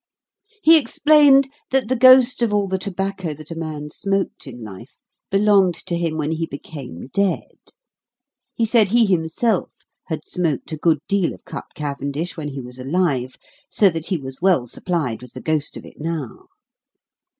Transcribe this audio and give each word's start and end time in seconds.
He 0.63 0.79
explained 0.79 1.47
that 1.69 1.87
the 1.87 1.95
ghost 1.95 2.41
of 2.41 2.51
all 2.51 2.67
the 2.67 2.79
tobacco 2.79 3.35
that 3.35 3.51
a 3.51 3.55
man 3.55 3.91
smoked 3.91 4.47
in 4.47 4.63
life 4.63 4.97
belonged 5.29 5.75
to 5.85 5.95
him 5.95 6.17
when 6.17 6.31
he 6.31 6.47
became 6.47 7.09
dead. 7.13 7.59
He 8.55 8.65
said 8.65 8.89
he 8.89 9.05
himself 9.05 9.69
had 10.07 10.25
smoked 10.25 10.71
a 10.71 10.75
good 10.77 11.01
deal 11.07 11.35
of 11.35 11.45
cut 11.45 11.65
cavendish 11.75 12.35
when 12.35 12.47
he 12.47 12.61
was 12.61 12.79
alive, 12.79 13.35
so 13.69 13.91
that 13.91 14.07
he 14.07 14.17
was 14.17 14.41
well 14.41 14.65
supplied 14.65 15.21
with 15.21 15.33
the 15.33 15.39
ghost 15.41 15.77
of 15.77 15.85
it 15.85 15.99
now. 15.99 16.45